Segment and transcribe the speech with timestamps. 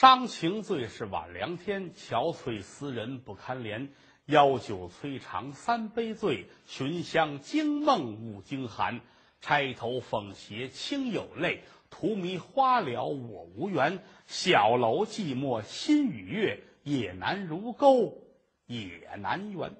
[0.00, 3.88] 伤情最是晚凉天，憔悴思人不堪怜。
[4.26, 9.00] 邀酒摧肠三杯醉，寻香惊梦五更寒。
[9.40, 13.98] 钗头凤斜清有泪，荼蘼花了我无缘。
[14.28, 18.22] 小楼寂寞心与月，夜难如钩
[18.66, 19.74] 也难圆。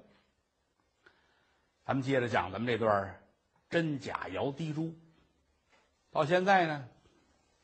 [1.85, 3.23] 咱们接着讲咱们这段
[3.69, 4.93] 真假摇滴珠。
[6.11, 6.89] 到现在呢，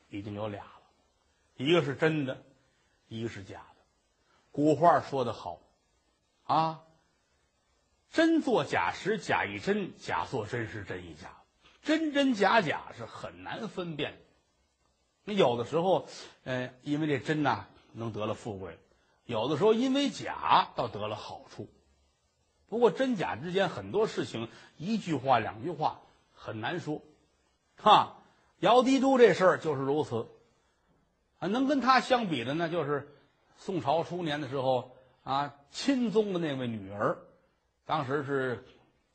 [0.08, 0.70] 已经有俩了，
[1.58, 2.42] 一个是真的，
[3.08, 3.82] 一个是假的。
[4.50, 5.60] 古话说得好，
[6.44, 6.82] 啊，
[8.10, 11.30] 真作假时假亦真，假作真时真亦假。
[11.82, 14.18] 真真假假是很难分辨的。
[15.24, 16.08] 你有的时候，
[16.44, 18.72] 呃，因为这真呐能得了富贵；
[19.24, 21.68] 有的时候因为假倒得了好处。
[22.68, 26.00] 不过真假之间很多事情，一句话两句话
[26.34, 27.02] 很难说，
[27.76, 28.16] 哈。
[28.60, 30.26] 姚滴珠这事儿就是如此，
[31.38, 33.08] 啊，能跟他相比的呢，就是
[33.58, 37.18] 宋朝初年的时候啊，钦宗的那位女儿，
[37.84, 38.64] 当时是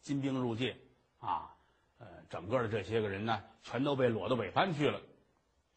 [0.02, 0.78] 金兵入界
[1.20, 1.56] 啊，
[2.00, 5.00] 呃，整个的这些个人呢，全都被裸到北藩去了。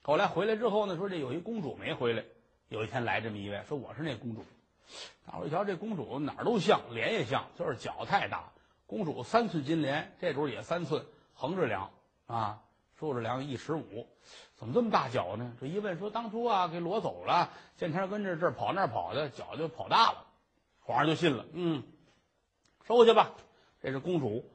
[0.02, 2.24] 后来回来之后呢，说这有一公主没回来。
[2.70, 4.44] 有一天来这么一位，说我是那公主。
[5.26, 8.52] 大伙一瞧，这公主哪儿都像，脸也像，就是脚太大。
[8.86, 11.04] 公主三寸金莲，这主也三寸，
[11.34, 11.90] 横着量
[12.26, 12.63] 啊。
[12.98, 14.06] 竖着量一尺五，
[14.56, 15.52] 怎么这么大脚呢？
[15.60, 20.26] 这一问说，当初啊给裸走了，见天跟着这儿跑那儿跑的，脚就跑大了。
[20.80, 21.82] 皇上就信了，嗯，
[22.84, 23.32] 收去吧。
[23.82, 24.50] 这是公主。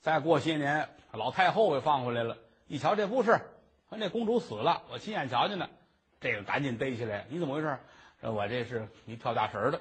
[0.00, 2.36] 再过些年，老太后给放回来了。
[2.66, 3.40] 一瞧这不是，
[3.88, 5.68] 那公主死了，我亲眼瞧见的。
[6.20, 7.78] 这个赶紧逮起来，你怎么回事？
[8.20, 9.80] 我这是一跳大神的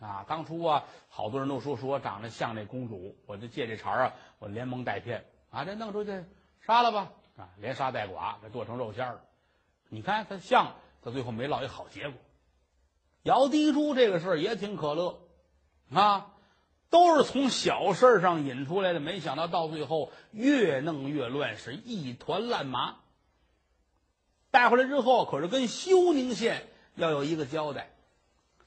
[0.00, 0.24] 啊！
[0.28, 6.24] 当初啊，好多人都说说我长得像那公主，我就借这茬啊，我连蒙带骗啊，这弄出去
[6.60, 7.12] 杀了吧。
[7.36, 9.20] 啊，连杀带剐给剁成肉馅了。
[9.88, 12.18] 你看他像，他最后没落一好结果。
[13.22, 15.18] 姚滴珠这个事儿也挺可乐，
[15.92, 16.32] 啊，
[16.90, 19.00] 都是从小事上引出来的。
[19.00, 22.96] 没想到到最后越弄越乱，是一团烂麻。
[24.50, 27.90] 带回来之后，可是跟休宁县要有一个交代，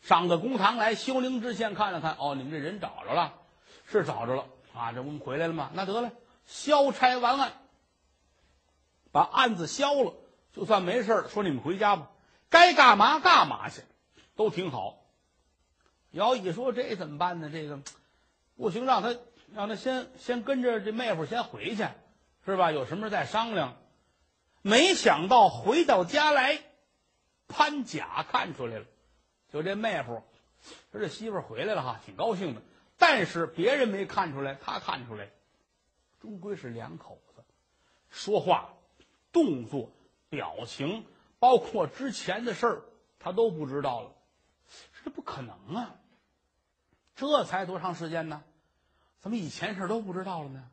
[0.02, 3.34] 上个公堂来，休宁知县看了看，哦，你们这人找着了，
[3.86, 4.46] 是找着了
[4.76, 5.72] 啊，这不回来了吗？
[5.74, 6.12] 那得了，
[6.46, 7.54] 消差完案。
[9.12, 10.14] 把案子消了，
[10.54, 11.30] 就算没事了。
[11.30, 12.12] 说你们回家吧，
[12.50, 13.82] 该干嘛干嘛去，
[14.36, 14.98] 都挺好。
[16.12, 17.50] 姚乙说：“这怎么办呢？
[17.52, 17.80] 这个
[18.56, 19.16] 不行，让他
[19.54, 21.88] 让他先先跟着这妹夫先回去，
[22.46, 22.72] 是吧？
[22.72, 23.78] 有什么事再商量。”
[24.62, 26.60] 没想到回到家来，
[27.48, 28.86] 潘甲看出来了，
[29.54, 30.22] 就这妹夫
[30.92, 32.62] 说：“这媳妇回来了哈，挺高兴的。”
[32.98, 35.30] 但是别人没看出来，他看出来，
[36.20, 37.42] 终归是两口子
[38.10, 38.74] 说话。
[39.32, 39.92] 动作、
[40.30, 41.06] 表情，
[41.40, 42.82] 包括之前的事儿，
[43.20, 44.12] 他都不知道了。
[45.04, 45.96] 这不可能啊！
[47.16, 48.44] 这才多长时间呢？
[49.20, 50.70] 怎么以前事儿都不知道了呢？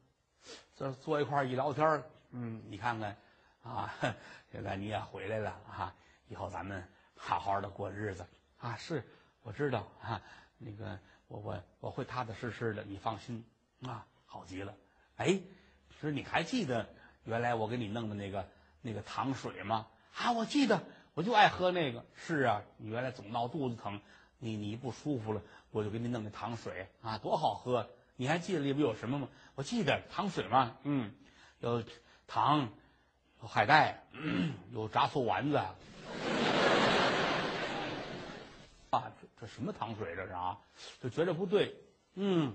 [0.76, 3.16] 这坐一块儿一聊天嗯，你看看
[3.62, 3.94] 啊，
[4.52, 5.94] 现在你也回来了啊，
[6.28, 8.26] 以后咱们好好的过日子
[8.58, 8.76] 啊。
[8.76, 9.02] 是，
[9.42, 10.20] 我知道啊，
[10.58, 13.44] 那个我我我会踏踏实实的，你放心
[13.82, 14.74] 啊，好极了。
[15.16, 15.40] 哎，
[16.00, 16.86] 说你还记得？
[17.26, 18.48] 原来我给你弄的那个
[18.82, 19.86] 那个糖水吗？
[20.14, 20.82] 啊，我记得，
[21.14, 22.04] 我就爱喝那个。
[22.14, 24.00] 是啊，你原来总闹肚子疼，
[24.38, 25.42] 你你不舒服了，
[25.72, 27.90] 我就给你弄那糖水啊，多好喝！
[28.16, 29.28] 你还记得里边有什么吗？
[29.56, 31.12] 我记得糖水嘛，嗯，
[31.58, 31.82] 有
[32.28, 32.70] 糖，
[33.42, 34.04] 有海带，
[34.72, 35.56] 有炸醋丸子。
[38.90, 40.58] 啊，这这什么糖水这是啊？
[41.02, 41.74] 就觉着不对，
[42.14, 42.54] 嗯，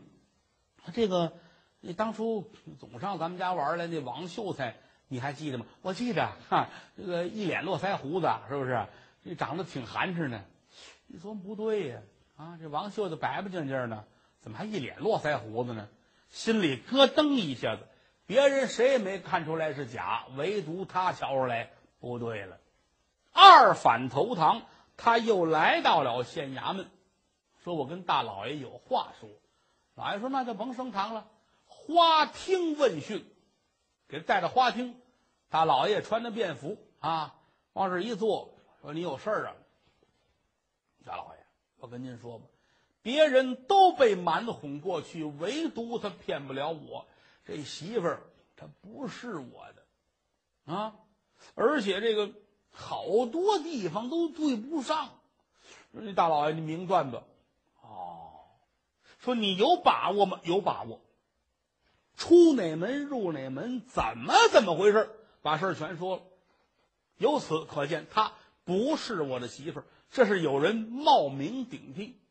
[0.93, 1.33] 这个。
[1.81, 2.49] 你当初
[2.79, 4.75] 总上咱们家玩来，那王秀才
[5.07, 5.65] 你还记得吗？
[5.81, 8.85] 我记得，哈，这个一脸络腮胡子，是不是？
[9.25, 10.43] 这长得挺寒碜的。
[11.07, 12.01] 你说不对呀，
[12.37, 14.05] 啊，这王秀才白白净净的，
[14.39, 15.89] 怎么还一脸络腮胡子呢？
[16.29, 17.87] 心里咯噔一下子，
[18.25, 22.57] 别人谁也没看出来是假，唯独他瞧出来不对了。
[23.33, 24.61] 二反投堂，
[24.97, 26.85] 他又来到了县衙门，
[27.63, 29.27] 说我跟大老爷有话说。
[29.95, 31.25] 老爷说那就甭升堂了。
[31.91, 33.25] 花厅问讯，
[34.07, 34.95] 给带到花厅，
[35.49, 37.35] 大老爷穿着便服啊，
[37.73, 39.55] 往这一坐，说：“你有事儿啊，
[41.05, 41.45] 大老爷，
[41.79, 42.45] 我跟您说吧，
[43.01, 47.05] 别人都被瞒哄过去，唯独他骗不了我。
[47.43, 48.21] 这媳妇儿
[48.55, 50.95] 她不是我的啊，
[51.55, 52.31] 而且这个
[52.71, 55.19] 好多地方都对不上。
[55.91, 57.23] 说你大老爷，你明断吧。
[57.81, 58.31] 哦，
[59.19, 60.39] 说你有把握吗？
[60.43, 61.01] 有把握。”
[62.21, 65.09] 出哪门入哪门，怎么怎么回事？
[65.41, 66.23] 把事儿全说了。
[67.17, 68.31] 由此可见，她
[68.63, 72.21] 不是我的媳妇儿，这是有人冒名顶替。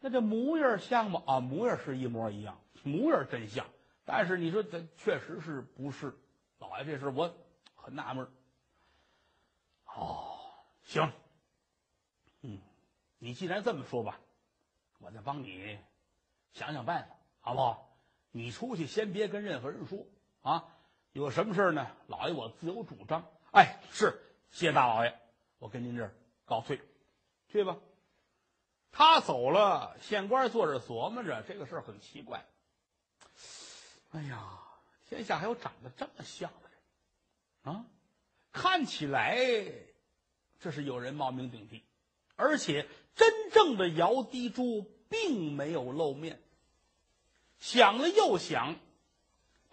[0.00, 1.22] 那这模样像吗？
[1.24, 3.64] 啊，模样是一模一样，模样真像。
[4.04, 6.12] 但是你说这确实是不是？
[6.58, 7.32] 老爷，这事我
[7.76, 8.26] 很纳闷。
[9.84, 10.34] 哦，
[10.82, 11.12] 行，
[12.42, 12.58] 嗯，
[13.20, 14.18] 你既然这么说吧，
[14.98, 15.78] 我再帮你
[16.54, 17.86] 想想办法，好不好？
[18.32, 20.06] 你出去先别跟任何人说
[20.42, 20.64] 啊。
[21.12, 21.88] 有什么事呢？
[22.06, 23.26] 老爷，我自有主张。
[23.50, 24.16] 哎，是，
[24.52, 25.12] 谢谢大老爷，
[25.58, 26.80] 我跟您这儿告退，
[27.48, 27.76] 去吧。
[28.92, 32.46] 他走了，县官坐着琢磨着这个事儿很奇怪。
[34.12, 34.60] 哎呀，
[35.08, 37.84] 天下还有长得这么像的人啊！
[38.52, 39.36] 看起来
[40.60, 41.82] 这是有人冒名顶替，
[42.36, 42.86] 而且
[43.16, 46.40] 真正的姚滴珠并没有露面。
[47.60, 48.74] 想了又想。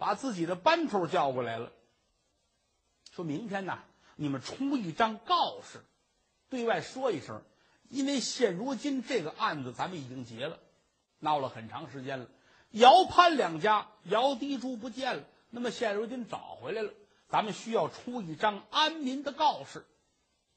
[0.00, 1.72] 把自己的班头叫过来了，
[3.10, 3.80] 说明天呐，
[4.14, 5.80] 你们出一张告示，
[6.48, 7.42] 对外说一声，
[7.88, 10.60] 因为现如今这个案子咱们已经结了，
[11.18, 12.28] 闹了很长时间了，
[12.70, 16.92] 姚潘两家姚滴珠不见了，那么现如今找回来了，
[17.28, 19.84] 咱们需要出一张安民的告示，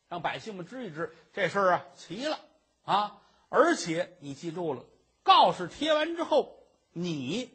[0.08, 2.40] 让百姓们知一知这事儿啊齐了
[2.84, 3.20] 啊，
[3.50, 4.86] 而且你记住了，
[5.24, 6.61] 告示贴完之后，
[6.94, 7.50] 你。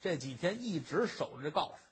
[0.00, 1.82] 这几天一直守着告示，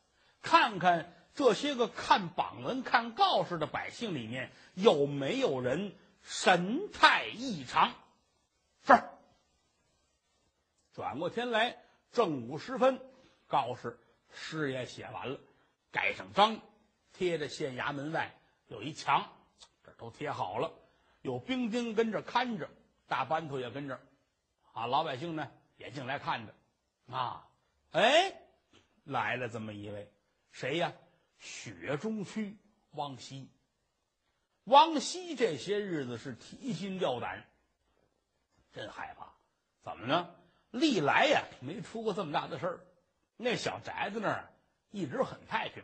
[0.41, 7.93] 看看这些个看榜文、看告示的百姓里面有没有人神态异常。
[8.87, 8.95] 是。
[10.95, 11.77] 转过天来，
[12.11, 12.99] 正午时分，
[13.47, 14.01] 告示
[14.33, 15.39] 诗也写完了，
[15.93, 16.59] 盖上章，
[17.13, 18.35] 贴在县衙门外
[18.69, 19.31] 有一墙，
[19.85, 20.73] 这都贴好了，
[21.21, 22.71] 有兵丁跟着看着，
[23.07, 24.01] 大班头也跟着，
[24.73, 26.55] 啊，老百姓呢也进来看着，
[27.11, 27.49] 啊。
[27.93, 28.33] 哎，
[29.05, 30.13] 来了这么一位，
[30.51, 30.93] 谁呀？
[31.39, 32.57] 雪中区
[32.93, 33.49] 汪西。
[34.65, 37.45] 汪西这些日子是提心吊胆，
[38.73, 39.33] 真害怕。
[39.83, 40.35] 怎么呢？
[40.71, 42.81] 历来呀没出过这么大的事儿。
[43.37, 44.53] 那小宅子那儿
[44.91, 45.83] 一直很太平。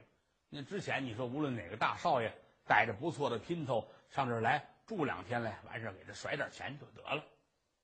[0.51, 2.31] 那之前你说，无论哪个大少爷
[2.67, 7.25] 带着不错的姘头上这儿来住两天来，完事儿给他甩点钱就得了。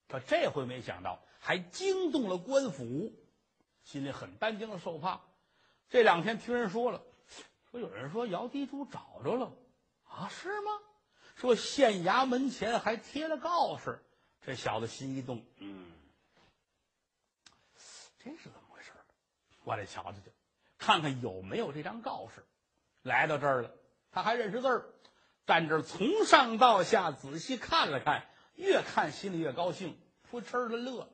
[0.08, 3.10] 可这回没想到，还惊动了官府。
[3.84, 5.20] 心里很担惊受怕，
[5.88, 7.02] 这两天听人说了，
[7.70, 9.52] 说有人说姚地主找着了，
[10.08, 10.70] 啊，是吗？
[11.36, 14.04] 说县衙门前还贴了告示，
[14.42, 15.90] 这小子心一动，嗯，
[18.18, 18.90] 这是怎么回事？
[19.64, 20.32] 我得瞧瞧去，
[20.78, 22.44] 看看有没有这张告示。
[23.02, 23.72] 来到这儿了，
[24.12, 24.84] 他还认识字儿，
[25.46, 29.98] 站这从上到下仔细看了看，越看心里越高兴，
[30.30, 31.09] 扑哧的乐。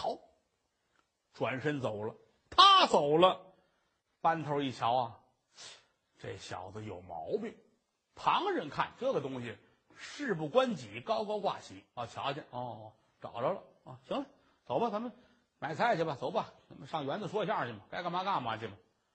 [0.00, 0.18] 好，
[1.34, 2.14] 转身走了。
[2.48, 3.38] 他走了，
[4.22, 5.20] 班头一瞧啊，
[6.18, 7.54] 这小子有毛病。
[8.14, 9.54] 旁人看这个东西，
[9.94, 11.84] 事不关己，高高挂起。
[11.92, 14.00] 啊，瞧去，哦，找着了啊！
[14.08, 14.26] 行了，
[14.64, 15.12] 走吧，咱们
[15.58, 16.16] 买菜去吧。
[16.18, 17.84] 走吧，咱们上园子说相声去吧。
[17.90, 18.72] 该干嘛干嘛去吧。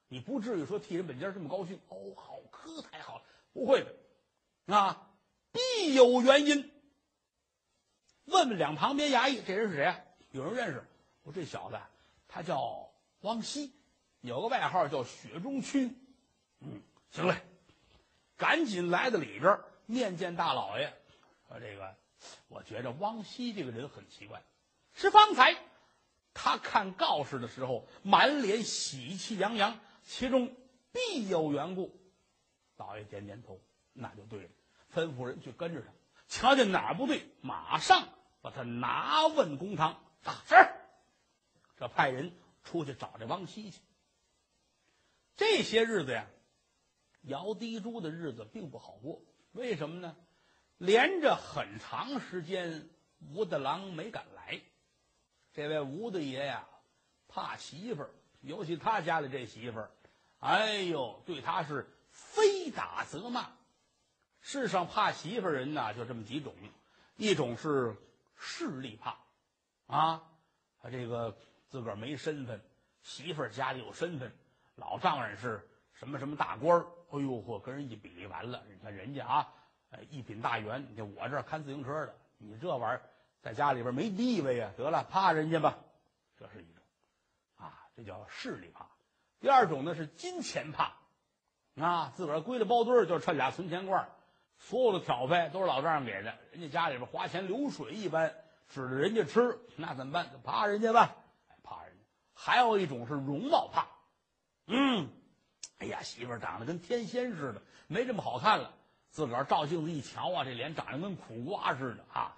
[0.08, 1.81] 你不至于说替人本家这么高兴。
[1.90, 3.24] 哦，好，磕太好了，
[3.54, 5.10] 不会的，啊，
[5.52, 6.72] 必有原因。
[8.26, 10.05] 问问两旁边衙役，这人是谁啊？
[10.36, 10.84] 有人认识
[11.24, 11.80] 我这小子，
[12.28, 12.90] 他叫
[13.22, 13.72] 汪西，
[14.20, 15.90] 有个外号叫雪中区。
[16.60, 17.42] 嗯，行嘞，
[18.36, 20.94] 赶紧来到里边面见大老爷。
[21.48, 21.95] 说这个，
[22.50, 24.44] 我觉着汪西这个人很奇怪。
[24.94, 25.56] 是方才
[26.33, 30.54] 他看告示的时候，满脸喜气洋洋，其中
[30.92, 31.98] 必有缘故。
[32.76, 33.62] 老爷点点头，
[33.94, 34.50] 那就对了，
[34.94, 35.88] 吩咐人去跟着他，
[36.28, 38.09] 瞧见哪儿不对，马上
[38.42, 40.02] 把他拿问公堂。
[40.48, 40.56] 是，
[41.78, 42.32] 这派人
[42.64, 43.80] 出去找这汪西去。
[45.36, 46.28] 这些日子呀，
[47.24, 49.22] 姚滴珠的日子并不好过。
[49.52, 50.16] 为什么呢？
[50.78, 52.90] 连着很长时间，
[53.34, 54.62] 吴大郎没敢来。
[55.54, 56.68] 这位吴大爷呀，
[57.28, 58.10] 怕媳妇儿，
[58.42, 59.92] 尤其他家里这媳妇儿，
[60.40, 63.52] 哎呦，对他是非打则骂。
[64.42, 66.54] 世上怕媳妇儿人呐，就这么几种：
[67.16, 67.96] 一种是
[68.38, 69.18] 势力怕。
[69.87, 70.23] 啊，
[70.81, 71.37] 他这个
[71.68, 72.59] 自个儿没身份，
[73.01, 74.31] 媳妇儿家里有身份，
[74.75, 79.54] 老丈人是什么什么大官儿，哎呦嚯，跟人一比完了，你看人家啊，
[80.09, 83.01] 一品大员，你看我这看自行车的，你这玩意儿
[83.42, 85.77] 在家里边没地位呀，得了，怕人家吧，
[86.37, 86.83] 这是一种，
[87.57, 88.87] 啊，这叫势力怕。
[89.39, 90.94] 第二种呢是金钱怕，
[91.80, 94.09] 啊，自个儿归了包堆儿就趁俩存钱罐儿，
[94.57, 98.33] 所有的挑费都是老丈人给的，人家家里边花钱流水一般。
[98.68, 100.30] 指着人家吃，那怎么办？
[100.44, 101.16] 怕人家吧，
[101.64, 102.04] 怕人家。
[102.34, 103.88] 还有一种是容貌怕，
[104.68, 105.10] 嗯，
[105.80, 108.74] 哎呀，媳妇长得跟天仙似的，没这么好看了。
[109.10, 112.36] 自个儿照镜子一瞧啊，这脸长得跟苦瓜似的啊！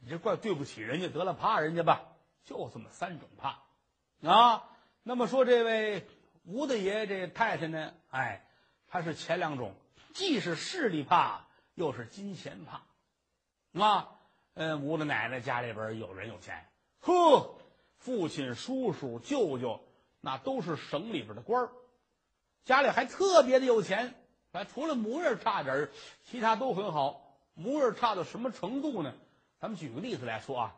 [0.00, 2.02] 你这怪对不起人家，得了怕人家吧？
[2.44, 3.60] 就这么三种怕
[4.28, 4.68] 啊。
[5.04, 6.08] 那么说这位
[6.44, 7.94] 吴大爷这太太呢？
[8.10, 8.44] 哎，
[8.88, 9.76] 她是前两种，
[10.14, 12.82] 既是势力怕，又是金钱怕
[13.80, 14.15] 啊。
[14.58, 16.66] 嗯，吴大奶奶家里边有人有钱，
[17.00, 17.58] 呵，
[17.98, 19.86] 父亲、叔叔、舅舅
[20.22, 21.70] 那都是省里边的官儿，
[22.64, 24.14] 家里还特别的有钱。
[24.52, 25.90] 哎，除了模样差点，
[26.24, 27.38] 其他都很好。
[27.52, 29.12] 模样差到什么程度呢？
[29.60, 30.76] 咱们举个例子来说啊，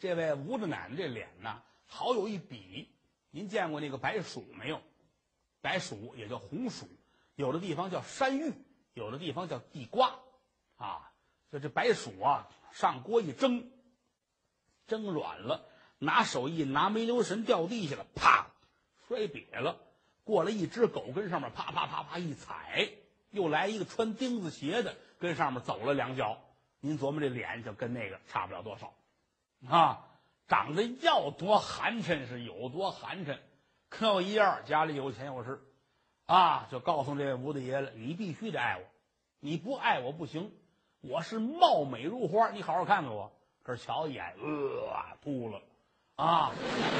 [0.00, 2.88] 这位吴大奶奶这脸呢，好有一比。
[3.30, 4.80] 您见过那个白薯没有？
[5.60, 6.88] 白薯也叫红薯，
[7.36, 8.52] 有的地方叫山芋，
[8.94, 10.18] 有的地方叫地瓜，
[10.74, 11.12] 啊，
[11.52, 13.70] 就这白薯啊，上锅一蒸，
[14.86, 15.66] 蒸软了，
[15.98, 18.46] 拿手一拿，没留神掉地下了，啪，
[19.06, 19.78] 摔瘪了。
[20.24, 22.88] 过来一只狗跟上面啪啪啪啪一踩。
[23.30, 26.38] 又来一个穿钉子鞋的，跟上面走了两脚。
[26.80, 28.94] 您琢磨这脸就跟那个差不了多少，
[29.68, 30.06] 啊，
[30.48, 33.38] 长得要多寒碜是有多寒碜。
[33.88, 35.62] 可有一样，家里有钱有势，
[36.26, 38.84] 啊，就告诉这位吴大爷了：你必须得爱我，
[39.40, 40.50] 你不爱我不行。
[41.02, 43.32] 我是貌美如花，你好好看看我。
[43.64, 45.60] 这瞧一眼，呃，秃了，
[46.14, 46.52] 啊，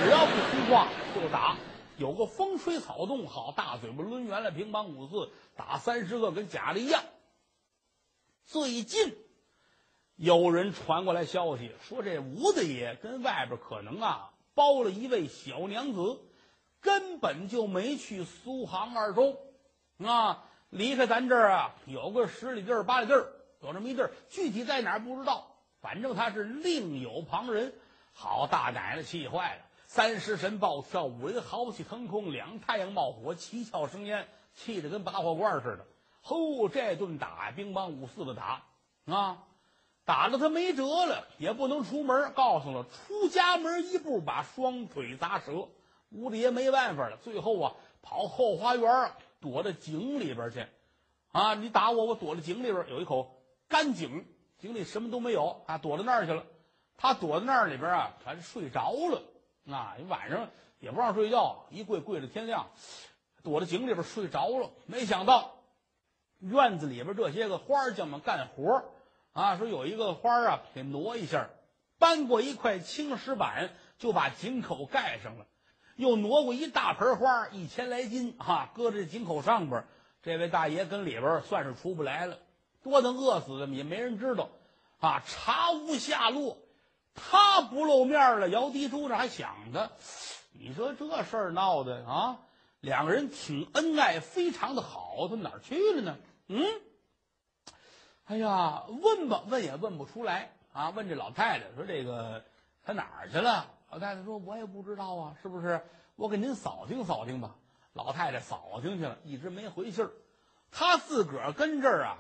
[0.03, 1.57] 只要不听话就打。
[1.99, 7.01] 有个风吹草动，好大嘴巴抡圆了，乒乓五四打三十个，跟假的一样。
[8.45, 9.17] 最近
[10.17, 16.21] 有人传过来消息，说这吴大爷跟外边可能啊包了一位小娘子，
[16.81, 19.39] 根本就没去苏杭二州
[20.05, 25.47] 啊，离开咱这儿啊有个十里地儿八里地儿，有这么一地儿，具体在哪儿不知道，
[25.81, 27.73] 反正他是另有旁人。
[28.13, 29.63] 好大奶奶气坏了。
[29.87, 35.87] 三尸神暴跳，五人豪气腾空，两太阳冒火，七窍生烟，气得跟拔火罐似的。
[36.23, 38.65] 吼，这顿打呀，乒乓五四的打
[39.07, 39.45] 啊，
[40.05, 42.33] 打的他没辙了，也不能出门。
[42.33, 45.69] 告诉了，出家门一步把双腿砸折。
[46.11, 50.67] 屋里爷没办法了，最后啊，跑后花园躲到井里边去。
[51.33, 53.42] 啊，你打我，我躲在井里边，有一口
[53.73, 54.27] 干井，
[54.59, 56.45] 井里什么都没有啊，躲到那儿去了。
[56.99, 59.23] 他躲在那里边啊，反正睡着了。
[59.67, 62.69] 啊，晚上也不让睡觉，一跪跪到天亮，
[63.43, 64.71] 躲在井里边睡着了。
[64.85, 65.55] 没想到
[66.39, 68.85] 院子里边这些个花匠们干活
[69.33, 71.49] 啊，说有一个花啊，给挪一下，
[71.99, 75.47] 搬过一块青石板就把井口盖上了，
[75.97, 79.83] 又挪过一大盆花，一千来斤啊，搁在井口上边。
[80.23, 82.39] 这位大爷跟里边算是出不来了，
[82.83, 84.49] 多能饿死的也没人知道
[85.01, 86.59] 啊，查无下落。
[87.15, 89.91] 他不露面了，姚迪珠这还想着，
[90.53, 92.39] 你说这事儿闹的啊，
[92.81, 96.17] 两个人挺恩爱，非常的好，他哪儿去了呢？
[96.49, 96.65] 嗯，
[98.25, 100.91] 哎呀，问吧，问也问不出来啊。
[100.91, 102.43] 问这老太太说：“这个
[102.83, 105.83] 他哪儿去了？”老太太说：“我也不知道啊，是不是？
[106.17, 107.55] 我给您扫听扫听吧。”
[107.93, 110.11] 老太太扫听去了，一直没回信儿。
[110.71, 112.17] 他自个儿跟这儿啊，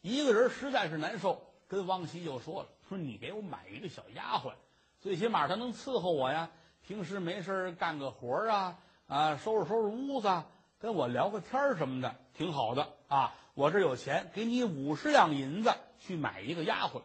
[0.00, 2.68] 一个人实在是难受，跟王熙就说了。
[2.88, 4.52] 说你给我买一个小丫鬟，
[5.00, 6.50] 最起码她能伺候我呀。
[6.86, 10.42] 平时没事干个活啊，啊，收拾收拾屋子，
[10.78, 13.34] 跟我聊个天什么的，挺好的啊。
[13.52, 17.02] 我这有钱，给你五十两银子去买一个丫鬟。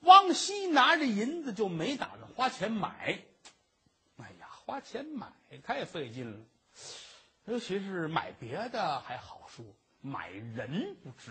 [0.00, 3.20] 汪熙拿着银子就没打算花钱买。
[4.18, 5.28] 哎呀，花钱买
[5.64, 6.38] 太费劲了，
[7.46, 9.64] 尤其是买别的还好说，
[10.08, 11.30] 买人不值。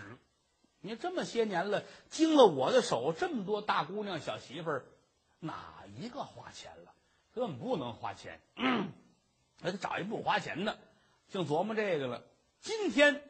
[0.80, 4.84] 你这么些年了，经了我的手，这么多大姑娘小媳妇儿，
[5.40, 6.92] 哪一个花钱了？
[7.34, 8.92] 根本不能花钱，嗯
[9.60, 10.78] 还得找一不花钱的。
[11.28, 12.22] 净琢磨这个了。
[12.60, 13.22] 今天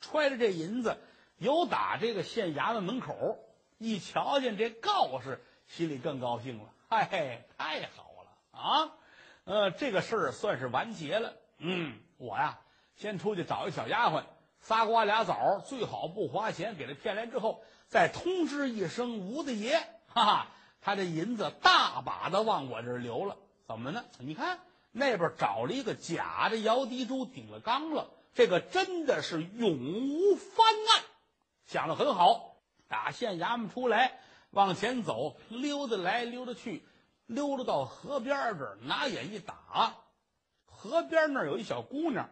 [0.00, 0.98] 揣着这银子，
[1.38, 3.38] 有打这个县衙门门口
[3.78, 6.72] 一瞧见这告示，心里更高兴了。
[6.88, 8.92] 嗨，太好了啊！
[9.44, 11.34] 呃，这个事儿算是完结了。
[11.58, 12.60] 嗯，我呀，
[12.96, 14.24] 先出去找一小丫鬟。
[14.60, 20.46] 仨瓜俩枣，最好不花钱，给他骗来之后，再通知一声吴大爷， 哈哈，
[20.80, 23.36] 他这银子大把的往我这儿流了。
[23.66, 24.04] 怎么呢？
[24.18, 24.58] 你看
[24.92, 31.04] 那边找了一个假的姚迪珠顶了缸了，这个真的是永无翻案。
[31.64, 32.56] 想的很好，
[32.88, 34.18] 打县衙门出来，
[34.50, 36.84] 往前走，溜达来溜达去，
[37.26, 39.94] 溜达到河边这儿，拿眼一打，
[40.66, 42.28] 河边那儿有一小姑娘，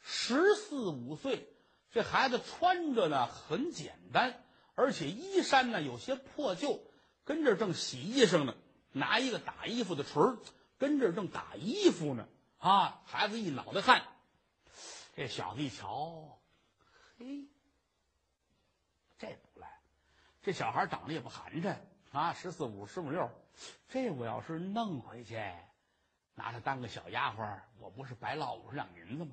[0.00, 1.48] 十四五岁。
[1.92, 4.42] 这孩子穿着呢很简单，
[4.74, 6.80] 而且衣衫呢有些破旧，
[7.24, 8.54] 跟这儿正洗衣裳呢，
[8.92, 10.38] 拿一个打衣服的锤儿，
[10.78, 12.26] 跟这儿正打衣服呢。
[12.58, 14.02] 啊，孩子一脑袋汗，
[15.16, 16.38] 这小子一瞧，
[17.18, 17.48] 嘿，
[19.18, 19.80] 这不赖，
[20.42, 21.74] 这小孩长得也不寒碜
[22.12, 23.28] 啊，十四五、十五六，
[23.88, 25.34] 这我要是弄回去，
[26.36, 29.32] 拿他当个小丫鬟，我不是白落五十两银子吗？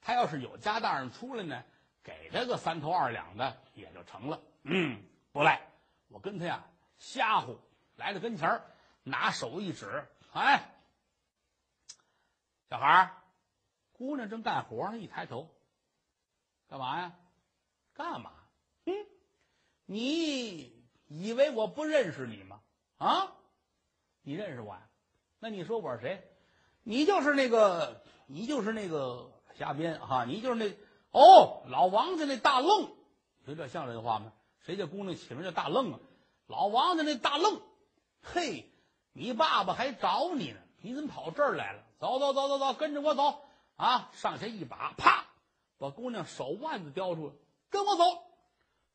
[0.00, 1.64] 他要是有家当上出来呢，
[2.08, 4.40] 给他个三头二两的也就成了。
[4.62, 5.60] 嗯，不赖，
[6.08, 6.64] 我跟他呀
[6.98, 7.58] 瞎乎，
[7.96, 8.62] 来到跟前儿，
[9.02, 10.70] 拿手一指，哎，
[12.70, 13.10] 小孩儿，
[13.92, 15.54] 姑娘正干活呢，一抬头，
[16.66, 17.12] 干嘛呀？
[17.92, 18.32] 干嘛？
[18.86, 18.94] 嗯，
[19.84, 22.62] 你以为我不认识你吗？
[22.96, 23.36] 啊，
[24.22, 24.88] 你认识我呀？
[25.40, 26.26] 那你说我是谁？
[26.84, 30.74] 你就是那个，你就是那个瞎编哈，你就是那
[31.10, 32.90] 哦，老王家那大愣，
[33.46, 34.32] 有点像人话吗？
[34.64, 35.98] 谁家姑娘起名叫大愣啊？
[36.46, 37.60] 老王家那大愣，
[38.22, 38.70] 嘿，
[39.12, 41.82] 你爸爸还找你呢，你怎么跑这儿来了？
[41.98, 43.42] 走走走走走，跟着我走
[43.76, 44.10] 啊！
[44.12, 45.24] 上前一把，啪，
[45.78, 47.32] 把姑娘手腕子叼住了，
[47.70, 48.04] 跟我走。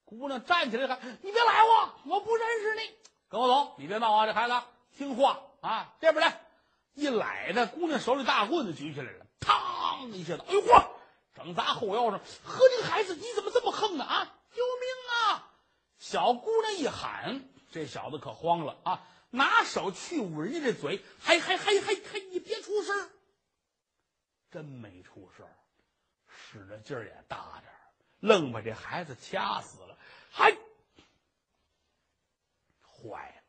[0.06, 2.96] 姑娘站起来喊：“你别来我，我不认识你，
[3.28, 4.26] 跟我走，你别闹啊！
[4.26, 4.54] 这孩子
[4.96, 6.42] 听话啊，这边来。”
[6.94, 10.86] 一来的姑娘手里大棍子举起来了，嘡一下子，哎呦嚯，
[11.44, 12.20] 整砸后腰上。
[12.44, 14.04] 呵，这孩子你怎么这么横呢？
[14.04, 15.52] 啊，救命啊！
[16.00, 23.10] 小姑娘一喊，这小子可慌了啊，拿手去捂人家这嘴，还还还还还，你别出声
[24.52, 25.48] 真没出声
[26.28, 27.80] 使的劲儿也大点儿
[28.20, 29.98] 愣把这孩子掐死了，
[30.30, 30.52] 还
[32.82, 33.44] 坏了，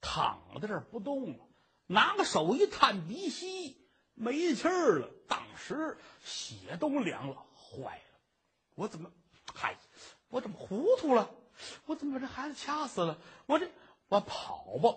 [0.00, 1.44] 躺在这儿不动了。
[1.86, 5.10] 拿个手一探鼻息，没气儿了。
[5.28, 8.20] 当时血都凉了，坏了！
[8.74, 9.10] 我怎么，
[9.54, 9.76] 嗨，
[10.28, 11.30] 我怎么糊涂了？
[11.86, 13.18] 我怎么把这孩子掐死了？
[13.46, 13.70] 我这
[14.08, 14.96] 我跑吧，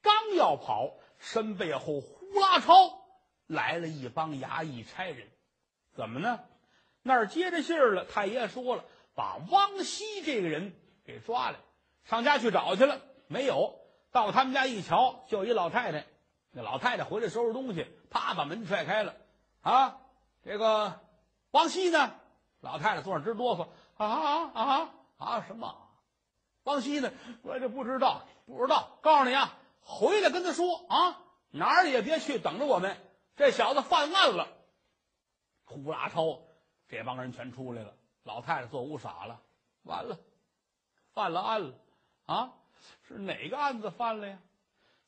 [0.00, 2.74] 刚要跑，身背后呼啦超
[3.46, 5.28] 来了一帮衙役差人，
[5.92, 6.40] 怎么呢？
[7.02, 8.04] 那儿接着信儿了。
[8.04, 11.58] 太爷说了，把汪西这个人给抓来，
[12.04, 13.78] 上家去找去了，没有。
[14.10, 16.06] 到他们家一瞧，就一老太太。
[16.50, 19.14] 那老太太回来收拾东西，啪把门踹开了，
[19.62, 20.00] 啊，
[20.42, 21.00] 这个
[21.50, 22.14] 王熙呢？
[22.60, 25.44] 老太太坐那直哆嗦，啊啊啊啊！
[25.46, 25.76] 什么？
[26.64, 27.12] 王熙呢？
[27.42, 28.98] 我这不知道，不知道。
[29.00, 32.96] 告诉你啊，回来跟他说啊，哪儿也别去，等着我们。
[33.36, 34.48] 这小子犯案了。
[35.64, 36.40] 呼啦超，
[36.88, 37.94] 这帮人全出来了。
[38.24, 39.40] 老太太坐屋傻了，
[39.84, 40.18] 完了，
[41.12, 41.74] 犯了案了
[42.26, 42.52] 啊！
[43.06, 44.38] 是哪个案子犯了呀？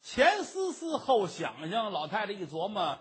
[0.03, 2.99] 前思思后想想，老太太一琢磨，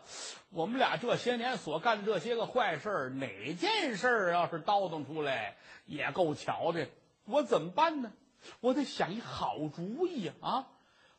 [0.49, 6.87] 我们俩这些年所干的这些个坏事儿哪件事儿要是叨叨出来，也够巧的。
[7.25, 8.11] 我怎么办呢？
[8.59, 10.31] 我得想一好主意！
[10.41, 10.67] 啊，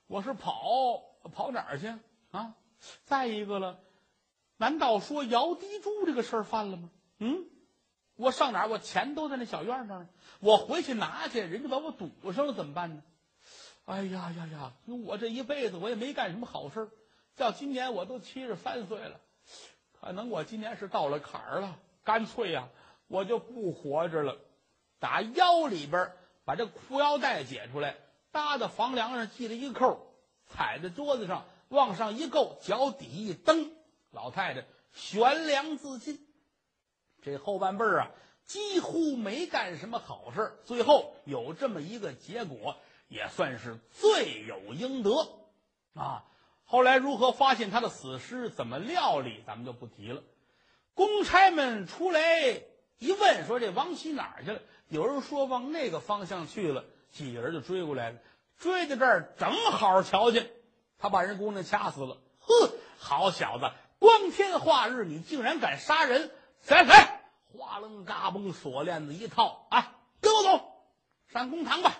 [0.07, 1.95] 我是跑跑哪儿去
[2.31, 2.55] 啊？
[3.05, 3.79] 再一个了，
[4.59, 6.90] 难道说摇滴珠这个事儿犯了吗？
[7.19, 7.47] 嗯，
[8.16, 8.69] 我上哪儿？
[8.69, 10.09] 我钱都在那小院那儿，
[10.40, 13.03] 我回去拿去，人家把我堵上了，怎么办呢？
[13.90, 14.72] 哎呀呀呀！
[15.05, 16.88] 我这一辈子我也没干什么好事
[17.35, 19.20] 到今年我都七十三岁了，
[20.00, 21.76] 可能我今年是到了坎儿了。
[22.05, 22.68] 干脆呀，
[23.09, 24.37] 我就不活着了。
[25.00, 26.12] 打腰里边
[26.44, 27.96] 把这裤腰带解出来，
[28.31, 30.14] 搭在房梁上系了一扣，
[30.46, 33.72] 踩在桌子上往上一够，脚底一蹬，
[34.12, 36.24] 老太太悬梁自尽。
[37.22, 38.11] 这后半辈儿啊，
[38.44, 42.76] 几乎没干什么好事最后有这么一个结果。
[43.11, 45.11] 也算是罪有应得，
[45.94, 46.25] 啊！
[46.64, 50.23] 后来如何发现他的死尸，怎么料理，咱们就不提了。
[50.94, 52.62] 公差们出来
[52.99, 54.62] 一问，说这王熙哪儿去了？
[54.87, 58.18] 有人说往那个方向去了，几个人就追过来了。
[58.57, 60.49] 追到这儿，正好瞧见
[60.96, 62.18] 他把人姑娘掐死了。
[62.38, 66.31] 哼，好小子，光天化日，你竟然敢杀人！
[66.61, 66.94] 谁谁？
[67.53, 70.61] 哗楞嘎嘣，锁链子一套，啊，跟我走，
[71.33, 71.99] 上公堂吧。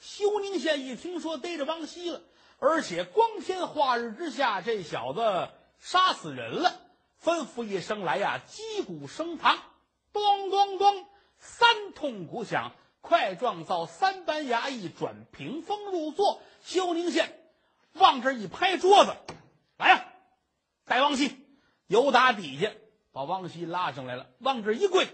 [0.00, 2.22] 休宁县一听说逮着王熙了，
[2.58, 6.80] 而且光天化日之下，这小子杀死人了，
[7.22, 9.58] 吩咐一声来呀，击鼓升堂，
[10.12, 11.06] 咚咚咚，
[11.38, 16.40] 三通鼓响，快状造三班衙役转屏风入座。
[16.62, 17.38] 休宁县
[17.92, 19.14] 往这一拍桌子，
[19.76, 20.06] 来呀，
[20.86, 21.38] 带王熙，
[21.86, 22.72] 由打底下
[23.12, 25.08] 把王熙拉上来了，往这一跪，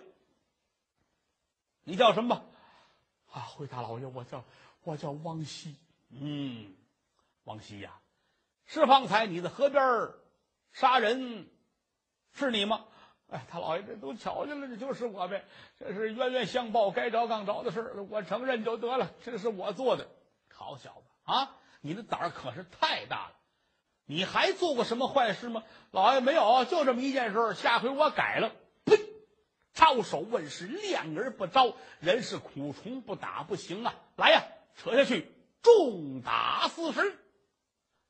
[1.83, 2.45] 你叫什么？
[3.33, 4.45] 啊，回大老爷，我叫。
[4.87, 5.75] 我叫王熙，
[6.11, 6.73] 嗯，
[7.43, 7.99] 王熙呀，
[8.67, 9.83] 是方才你在河边
[10.73, 11.49] 杀人，
[12.33, 12.85] 是你吗？
[13.29, 15.45] 哎，他老爷这都瞧见了，这就是我呗。
[15.77, 19.11] 这是冤冤相报，该着刚着的事儿，我承认就得了。
[19.25, 20.07] 这是我做的，
[20.55, 21.57] 好小子啊！
[21.81, 23.33] 你的胆儿可是太大了。
[24.05, 25.65] 你还做过什么坏事吗？
[25.91, 27.55] 老爷没有，就这么一件事。
[27.55, 28.53] 下回我改了。
[28.85, 29.01] 呸！
[29.75, 33.93] 招手问世，亮而不招，人是苦虫不打不行啊！
[34.15, 34.45] 来呀，
[34.77, 37.19] 扯下去，重打四十。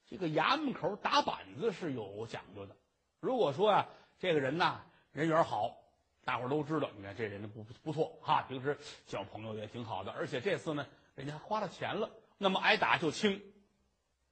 [0.08, 2.76] 这个衙门口打板子是有讲究的。
[3.20, 5.76] 如果说啊，这个人呐人缘好，
[6.24, 13.42] 大伙都知道，你看这人不不错哈，平时交朋友也挺好的，而且这次呢，人家花了钱了，那么挨打就轻。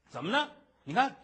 [0.08, 0.50] 怎么呢？
[0.84, 1.16] 你看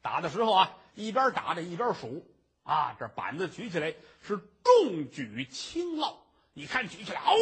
[0.00, 2.24] 打的时候啊，一边打着一边数
[2.62, 7.34] 啊，这板子举起来是重举轻落，你看举起来，哦，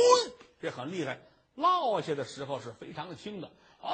[0.58, 1.16] 这很厉害；
[1.56, 3.92] 落下的时候是非常的轻的，哦，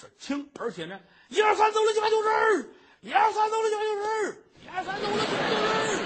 [0.00, 1.00] 这轻，而且呢。
[1.28, 2.74] 一二三，走了九百九十！
[3.00, 4.44] 一二三，走了九百九十！
[4.64, 5.56] 一二三，走了九百九
[5.96, 6.04] 十！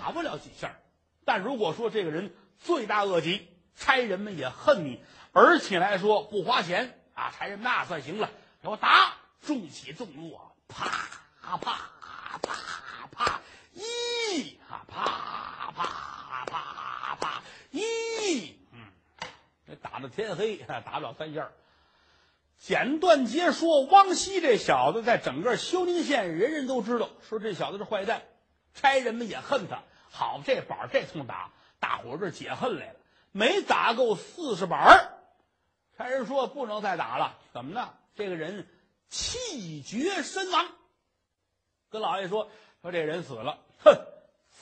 [0.00, 0.76] 打不了几下，
[1.24, 5.00] 但如果说这个人罪大恶极，差人们也恨你，
[5.32, 8.30] 而且来说不花钱啊，差人那算行了，
[8.62, 10.86] 给我打，重起重落，啪
[11.40, 11.90] 啪啪
[13.12, 13.40] 啪，
[13.72, 18.58] 一啊啪啪啪啪一，
[19.74, 21.50] 打到天黑，打不了三下。
[22.58, 28.22] 简短截说，汪熙这小子在整个休宁县，人人都知道，说这小子是坏蛋，
[28.74, 29.82] 差人们也恨他。
[30.10, 32.96] 好，这板这通打，大伙儿这解恨来了。
[33.32, 35.18] 没打够四十板儿
[35.96, 37.36] 差人说不能再打了。
[37.52, 37.92] 怎么呢？
[38.14, 38.68] 这个人
[39.08, 40.66] 气绝身亡。
[41.90, 42.48] 跟老爷说，
[42.80, 43.96] 说这人死了，哼，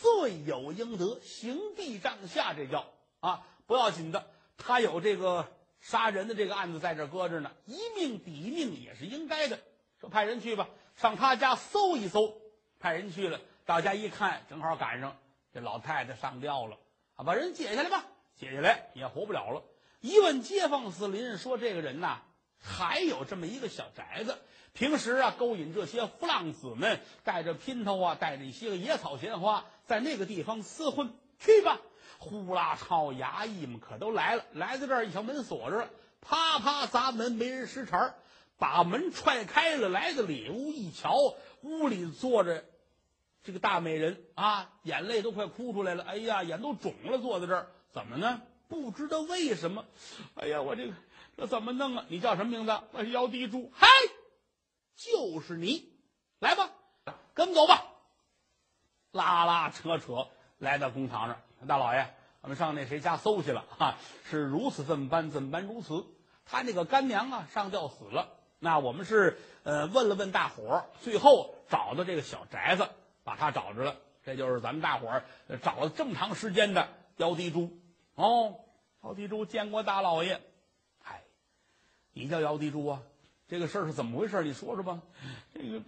[0.01, 2.87] 罪有应得，刑地帐下，这叫
[3.21, 4.27] 啊，不要紧的，
[4.65, 5.47] 他有这个。
[5.85, 9.59] 杀人的这个案子在这搁着呢，一命抵一命也是应该的。
[10.01, 12.41] 说派人去吧，上他家搜一搜。
[12.79, 15.17] 派人去了，到家一看，正好赶上
[15.53, 16.79] 这老太太上吊了，
[17.17, 18.05] 啊，把人解下来吧，
[18.37, 19.65] 解下来也活不了了。
[20.01, 22.23] 一问街坊四邻，说这个人呐，
[22.61, 24.39] 还有这么一个小宅子，
[24.75, 31.13] 平时啊勾引这些浮浪子们，带着姘头啊，带着一些个野草闲花，在那个地方厮混。
[31.41, 31.81] 去吧。
[32.23, 38.15] 呼啦超衙役们可都来了，来到这儿一瞧门锁着了，啪啪砸门，没人识茬
[38.59, 41.17] 把门踹开了，来到里屋一瞧，
[41.63, 42.65] 屋里坐着
[43.43, 44.23] 这个大美人。
[44.37, 48.41] 啊，眼泪都快哭出来了，哎呀，眼都肿了，坐在这儿，怎么呢？
[48.69, 49.85] 不知道为什么，
[50.37, 50.95] 哎呀，我这个
[51.37, 52.05] 这怎么弄啊？
[52.09, 52.81] 你叫什么名字？
[52.93, 53.89] 我是姚地柱，嗨，
[54.95, 55.93] 就是你，
[56.39, 56.71] 来吧，
[57.35, 57.85] 跟我们走吧，
[59.11, 60.29] 拉拉扯扯
[60.63, 61.37] 来到公堂上。
[61.67, 62.07] 大老爷，
[62.41, 63.97] 我们上那谁家搜去了哈？
[64.31, 66.07] 是如此这么般，这么般如此。
[66.47, 68.29] 他那个干娘啊，上吊死了。
[68.61, 72.89] 那我们是呃问了问大伙儿，最后找到这个小宅子，
[73.25, 73.97] 把他找着了。
[74.25, 75.25] 这就是咱们大伙儿
[75.65, 77.77] 找了这么长时间的姚地珠。
[78.15, 78.61] 哦，
[79.03, 80.41] 姚地珠见过大老爷。
[81.01, 81.25] 嗨，
[82.13, 83.03] 你叫姚地珠啊？
[83.49, 84.45] 这个事儿是怎么回事？
[84.45, 85.01] 你说说吧。
[85.53, 85.83] 这个。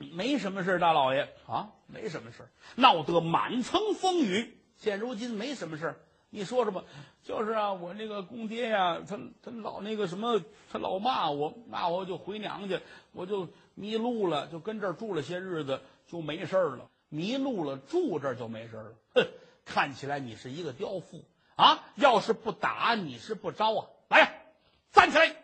[0.00, 4.56] 没什么事大老爷啊，没什么事闹得满城风雨。
[4.76, 6.84] 现如今没什么事你说说吧。
[7.22, 10.40] 就是啊，我那个公爹呀，他他老那个什么，
[10.72, 12.80] 他老骂我，骂我就回娘家，
[13.12, 16.88] 我就迷路了，就跟这儿住了些日子，就没事了。
[17.10, 18.94] 迷路了，住这儿就没事了。
[19.14, 19.26] 哼，
[19.66, 21.24] 看起来你是一个刁妇
[21.56, 21.84] 啊！
[21.96, 23.86] 要是不打，你是不招啊！
[24.08, 24.32] 来呀，
[24.92, 25.36] 站起来，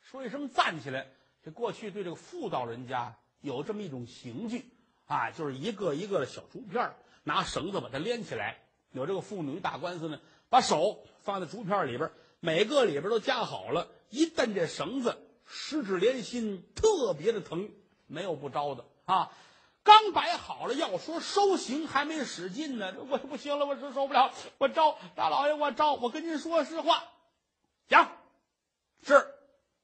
[0.00, 1.06] 说一声站起来。
[1.44, 3.14] 这过去对这个妇道人家。
[3.40, 4.64] 有这么一种刑具，
[5.06, 6.94] 啊，就是一个一个的小竹片
[7.24, 8.58] 拿绳子把它连起来。
[8.92, 13.88] 有这个妇女打官司呢，把手放在竹片里边，每个里边都夹好了。
[14.08, 17.70] 一蹬这绳子，十指连心，特别的疼，
[18.06, 19.32] 没有不招的啊。
[19.82, 27.04] 刚摆好了，要说收刑还没使劲呢，我不行了，我受受不了，我招大老爷，我招，我跟您说实话，
[27.88, 28.10] 讲
[29.04, 29.26] 是，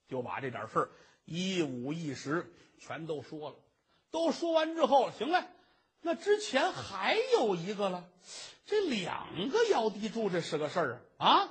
[0.08, 0.90] 就把这点事儿
[1.24, 2.52] 一五一十。
[2.85, 3.56] 全都说了，
[4.11, 5.46] 都说完之后，行了，
[6.00, 8.08] 那之前还有一个了，
[8.66, 11.48] 这两个姚地柱，这是个事儿啊啊，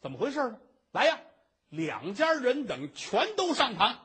[0.00, 0.58] 怎么回事呢？
[0.90, 1.20] 来呀，
[1.68, 4.00] 两家人等全都上堂，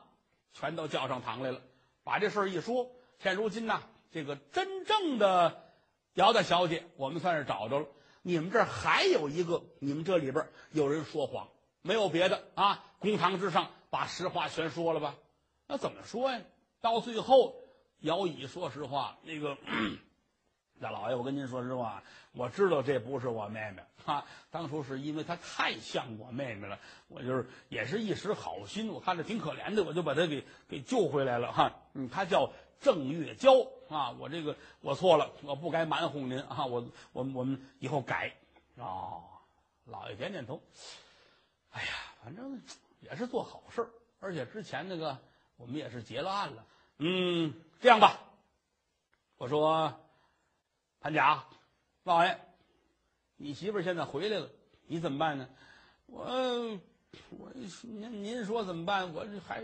[0.52, 1.60] 全都叫上堂来了，
[2.04, 2.88] 把这事儿一说。
[3.18, 5.72] 现如今呢，这个真正的
[6.12, 7.86] 姚大小姐，我们算是找着了。
[8.22, 11.48] 你们这儿还有一个，你们这里边有人说谎，
[11.82, 12.84] 没有别的啊？
[13.00, 15.14] 公堂之上，把实话全说了吧。
[15.68, 16.40] 那怎么说呀？
[16.80, 17.54] 到最后，
[18.00, 19.56] 姚乙说实话，那个
[20.82, 22.02] 大老爷，我跟您说实话，
[22.32, 24.26] 我知道这不是我妹妹啊。
[24.50, 31.72] 当初是因为她太像我妹妹了，我就是也是一时好心，我看着挺可怜的，我就把她给给救回来了哈。
[31.92, 33.52] 嗯，她叫郑月娇
[33.88, 34.10] 啊。
[34.18, 36.66] 我这个我错了，我不该瞒哄您啊。
[36.66, 36.80] 我
[37.12, 38.34] 我我们以后改
[38.76, 39.22] 啊。
[39.84, 40.60] 老爷点点头。
[41.70, 41.88] 哎呀，
[42.24, 42.60] 反正
[43.04, 43.88] 也是做好事
[44.18, 45.16] 而且之前那个。
[45.56, 46.66] 我们也是结了案了，
[46.98, 48.18] 嗯，这样吧，
[49.36, 50.00] 我说
[50.98, 51.44] 潘甲，
[52.02, 52.40] 老爷，
[53.36, 54.50] 你媳妇现在回来了，
[54.88, 55.48] 你怎么办呢？
[56.06, 56.24] 我
[57.30, 59.14] 我您您说怎么办？
[59.14, 59.62] 我这还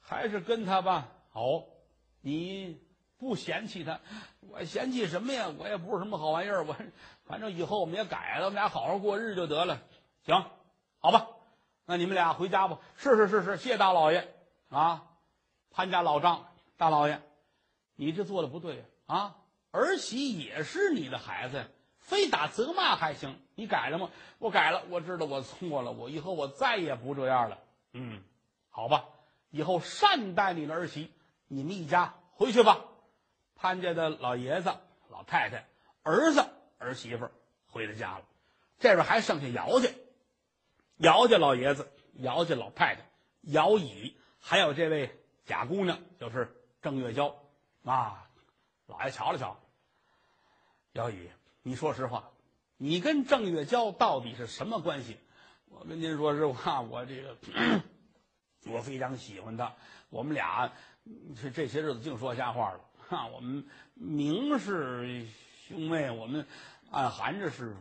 [0.00, 1.08] 还是跟他吧。
[1.30, 1.62] 好，
[2.20, 2.82] 你
[3.16, 4.00] 不嫌弃他，
[4.40, 5.54] 我嫌弃什么呀？
[5.56, 6.64] 我也不是什么好玩意儿。
[6.64, 6.76] 我
[7.26, 9.80] 反正以后我们也改了，我们俩好好过日就得了。
[10.26, 10.44] 行，
[10.98, 11.28] 好吧，
[11.90, 12.78] 那你们俩回家吧。
[12.96, 14.28] 是是是是，谢大老爷
[14.68, 15.06] 啊，
[15.70, 16.46] 潘家老丈
[16.76, 17.22] 大老爷，
[17.96, 19.36] 你这做的不对呀啊！
[19.70, 21.66] 儿媳也是你的孩子呀。
[21.96, 24.10] 非打责骂还行，你改了吗？
[24.38, 27.58] 我改了，我知道我错了，我以后我再也不这样了。
[27.94, 28.22] 嗯，
[28.68, 29.06] 好吧，
[29.48, 31.10] 以后善待你的儿媳。
[31.46, 32.84] 你们一家回去吧。
[33.56, 34.74] 潘家的老爷子、
[35.08, 35.66] 老太太、
[36.02, 36.44] 儿子、
[36.76, 37.30] 儿媳妇
[37.66, 38.24] 回了家了，
[38.78, 39.88] 这边还剩下姚家，
[40.98, 43.02] 姚家老爷子、姚家老太太、
[43.42, 47.36] 姚乙，还有这位贾姑娘，就是郑月娇
[47.84, 48.28] 啊。
[48.86, 49.60] 老爷瞧了瞧，
[50.92, 51.30] 姚乙。
[51.62, 52.30] 你说实话，
[52.76, 55.18] 你跟郑月娇到底是什么关系？
[55.66, 57.36] 我跟您说实话，我这个
[58.66, 59.74] 我非常喜欢她。
[60.10, 60.72] 我们俩
[61.40, 63.26] 这这些日子净说瞎话了哈。
[63.26, 65.26] 我们明是
[65.68, 66.46] 兄妹，我们
[66.90, 67.76] 暗含着是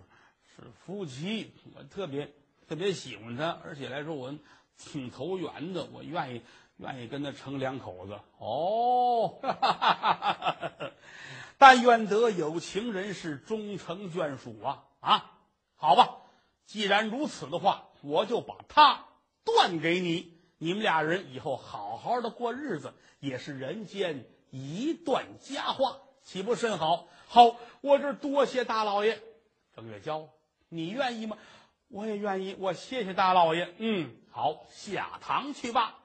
[0.55, 1.53] 是夫妻。
[1.73, 2.29] 我特别
[2.67, 4.33] 特别喜欢他，而且来说我
[4.77, 6.41] 挺投缘的，我愿意
[6.77, 8.19] 愿意跟他成两口子。
[8.39, 9.39] 哦。
[9.41, 10.91] 哈哈哈哈
[11.57, 15.31] 但愿得有情人是终成眷属啊啊！
[15.75, 16.17] 好吧，
[16.65, 19.05] 既然如此的话，我就把他
[19.43, 27.07] 断给你，你们俩人以后好好的过日子，也是人间一段佳话，岂不甚好？
[27.27, 29.19] 好，我这多谢大老爷。
[29.75, 30.29] 郑月娇，
[30.69, 31.37] 你愿意吗？
[31.87, 32.55] 我也愿意。
[32.59, 33.73] 我谢谢大老爷。
[33.77, 35.99] 嗯，好，下堂去吧。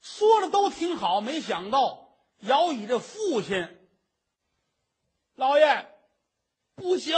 [0.00, 2.08] 说的都挺好，没想到
[2.40, 3.76] 姚乙这父亲。
[5.34, 5.88] 老爷，
[6.74, 7.16] 不行，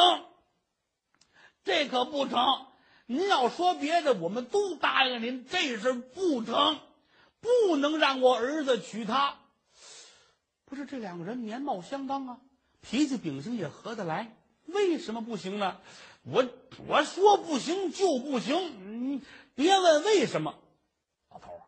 [1.64, 2.66] 这可不成。
[3.06, 6.80] 您要说别的，我们都答应您，这事不成，
[7.40, 9.38] 不能让我儿子娶她。
[10.64, 12.38] 不是这两个人年貌相当啊，
[12.80, 15.78] 脾气秉性也合得来，为什么不行呢？
[16.22, 16.44] 我
[16.86, 19.22] 我说不行就不行，你
[19.54, 20.54] 别问为什么。
[21.30, 21.60] 老头儿，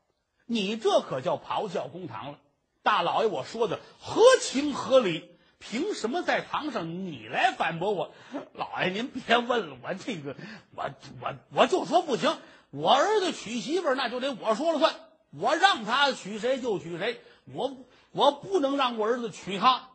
[0.47, 2.38] 你这可叫咆哮公堂了。
[2.83, 5.29] 大老爷，我说的合情合理。
[5.65, 8.11] 凭什么在堂上你来反驳我？
[8.53, 10.35] 老爷，您别问了，我这个，
[10.75, 12.37] 我我我就说不行。
[12.71, 14.93] 我儿子娶媳妇儿，那就得我说了算。
[15.31, 17.77] 我让他娶谁就娶谁，我
[18.11, 19.91] 我不能让我儿子娶她。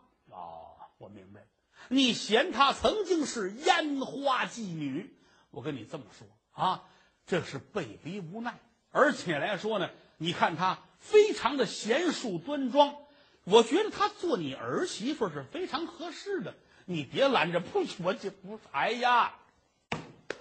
[1.89, 5.13] 你嫌她曾经是烟花妓女。
[5.51, 6.83] 我跟你这么说啊，
[7.25, 8.53] 这是被逼无奈，
[8.91, 12.95] 而且来说呢，你看她非常的贤淑端庄。
[13.43, 19.35] 我觉得她做你儿媳妇是非常合适的，你别拦着，不，我就不，哎呀，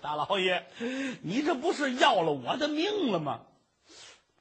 [0.00, 0.66] 大老爷，
[1.22, 3.42] 你这不是要了我的命了吗？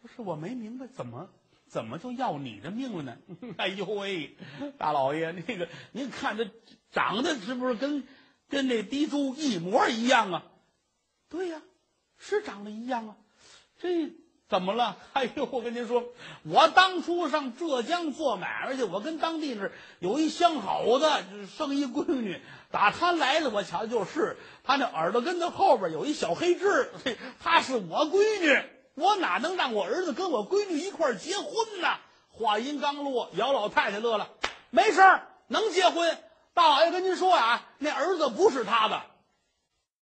[0.02, 1.30] 不是，我没明白，怎么
[1.68, 3.18] 怎么就要你的命了呢？
[3.58, 4.36] 哎呦喂，
[4.78, 6.50] 大老爷，那个您看这
[6.96, 8.08] 长得是不是跟
[8.50, 10.44] 跟那滴珠一模一样啊？
[11.30, 11.62] 对呀，
[12.18, 13.16] 是长得一样啊，
[13.80, 14.12] 这。
[14.48, 14.96] 怎么了？
[15.14, 16.04] 哎呦，我跟您说，
[16.44, 21.24] 我当初上浙江做买卖去，我跟当地那有一相好的
[21.58, 26.92] 生一闺女，打他来了，我瞧就是他那耳朵根子后边有一小黑痣，
[27.42, 31.88] 她是我闺女，我哪能让我儿子跟我闺女一块结婚呢？
[32.30, 34.30] 话音刚落，姚老太太乐了，
[34.70, 36.20] 没事儿，能结婚。
[36.56, 39.02] 大老爷跟您说啊，那儿子不是他的。